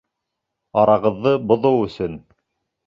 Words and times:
Арағыҙҙы 0.83 1.37
боҙоу 1.53 1.87
өсөн. 1.91 2.21